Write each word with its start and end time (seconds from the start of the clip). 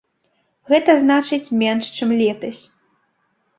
Гэта 0.71 0.95
значыць, 1.03 1.53
менш, 1.61 1.85
чым 1.99 2.17
летась. 2.25 2.61